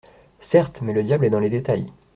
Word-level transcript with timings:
Certes, 0.39 0.81
mais 0.81 0.93
le 0.93 1.03
diable 1.03 1.25
est 1.25 1.29
dans 1.29 1.39
les 1.39 1.51
détails. 1.51 1.85